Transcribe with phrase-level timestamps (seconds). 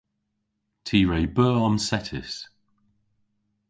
[0.85, 2.33] Ty re beu omsettys.